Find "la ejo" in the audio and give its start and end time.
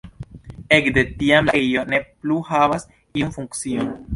1.51-1.83